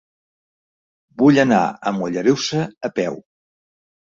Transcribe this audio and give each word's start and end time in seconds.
Vull 1.21 1.37
anar 1.43 1.59
a 1.67 1.93
Mollerussa 1.99 2.65
a 2.91 2.95
peu. 3.01 3.21